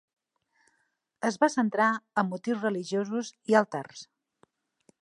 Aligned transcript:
Es 1.29 1.37
va 1.43 1.51
centrar 1.57 1.91
en 2.23 2.33
motius 2.33 2.65
religiosos 2.69 3.31
i 3.53 3.61
altars. 3.63 4.05